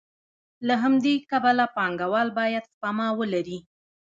له 0.67 0.75
همدې 0.83 1.15
کبله 1.31 1.65
پانګوال 1.75 2.27
باید 2.39 2.63
سپما 2.71 3.07
ولري 3.19 3.59